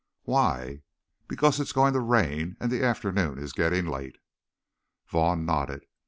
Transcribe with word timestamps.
"Why?" 0.23 0.81
"Because 1.27 1.59
it 1.59 1.63
is 1.67 1.73
going 1.73 1.93
to 1.93 1.99
rain 1.99 2.57
and 2.59 2.71
the 2.71 2.83
afternoon 2.83 3.37
is 3.37 3.53
getting 3.53 3.85
late." 3.85 4.17
Vaughn 5.07 5.45
nodded. 5.45 5.85